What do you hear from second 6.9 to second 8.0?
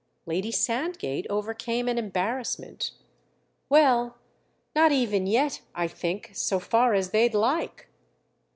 as they'd like."